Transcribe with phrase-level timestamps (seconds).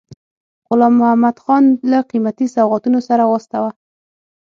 [0.69, 3.71] غلام محمدخان له قیمتي سوغاتونو سره واستاوه.